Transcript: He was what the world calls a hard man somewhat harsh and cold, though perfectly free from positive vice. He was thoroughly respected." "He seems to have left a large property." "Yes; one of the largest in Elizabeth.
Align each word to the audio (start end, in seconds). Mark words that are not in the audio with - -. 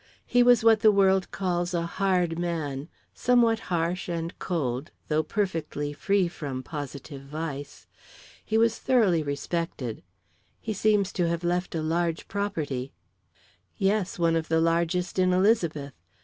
He 0.25 0.41
was 0.41 0.63
what 0.63 0.79
the 0.79 0.91
world 0.91 1.29
calls 1.29 1.75
a 1.75 1.85
hard 1.85 2.39
man 2.39 2.89
somewhat 3.13 3.59
harsh 3.69 4.09
and 4.09 4.33
cold, 4.39 4.89
though 5.09 5.21
perfectly 5.21 5.93
free 5.93 6.27
from 6.27 6.63
positive 6.63 7.21
vice. 7.21 7.85
He 8.43 8.57
was 8.57 8.79
thoroughly 8.79 9.21
respected." 9.21 10.01
"He 10.59 10.73
seems 10.73 11.13
to 11.13 11.27
have 11.27 11.43
left 11.43 11.75
a 11.75 11.83
large 11.83 12.27
property." 12.27 12.93
"Yes; 13.77 14.17
one 14.17 14.35
of 14.35 14.47
the 14.47 14.59
largest 14.59 15.19
in 15.19 15.33
Elizabeth. 15.33 15.93